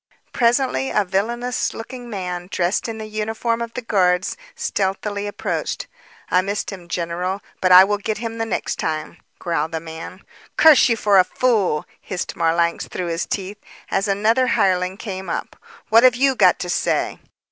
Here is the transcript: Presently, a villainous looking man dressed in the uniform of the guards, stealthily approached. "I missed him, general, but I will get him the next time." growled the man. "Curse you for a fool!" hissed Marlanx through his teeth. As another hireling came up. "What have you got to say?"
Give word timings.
Presently, 0.33 0.89
a 0.89 1.05
villainous 1.05 1.75
looking 1.75 2.09
man 2.09 2.47
dressed 2.49 2.87
in 2.89 2.97
the 2.97 3.05
uniform 3.05 3.61
of 3.61 3.71
the 3.75 3.83
guards, 3.83 4.35
stealthily 4.55 5.27
approached. 5.27 5.85
"I 6.31 6.41
missed 6.41 6.71
him, 6.71 6.87
general, 6.87 7.41
but 7.61 7.71
I 7.71 7.83
will 7.83 7.99
get 7.99 8.17
him 8.17 8.39
the 8.39 8.45
next 8.47 8.79
time." 8.79 9.17
growled 9.37 9.73
the 9.73 9.79
man. 9.79 10.23
"Curse 10.57 10.89
you 10.89 10.95
for 10.97 11.19
a 11.19 11.23
fool!" 11.23 11.85
hissed 12.01 12.35
Marlanx 12.35 12.87
through 12.87 13.09
his 13.09 13.27
teeth. 13.27 13.59
As 13.91 14.07
another 14.07 14.47
hireling 14.47 14.97
came 14.97 15.29
up. 15.29 15.55
"What 15.89 16.01
have 16.03 16.15
you 16.15 16.33
got 16.33 16.57
to 16.61 16.69
say?" 16.71 17.19